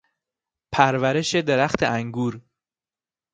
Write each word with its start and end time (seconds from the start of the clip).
پرورش 0.73 1.35
درخت 1.35 1.83
انگور 1.83 2.41